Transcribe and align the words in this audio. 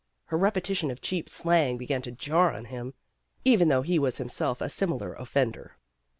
Her 0.29 0.37
repetition 0.39 0.89
of 0.89 0.99
cheap 1.03 1.29
slang 1.29 1.77
began 1.77 2.01
to 2.01 2.11
jar 2.11 2.53
on 2.55 2.65
him, 2.65 2.95
even 3.45 3.67
though 3.67 3.83
he 3.83 3.99
was 3.99 4.17
himself 4.17 4.59
a 4.59 4.67
similar 4.67 5.13
offender. 5.13 5.77